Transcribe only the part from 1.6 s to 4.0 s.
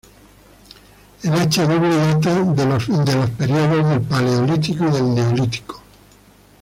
doble data en los períodos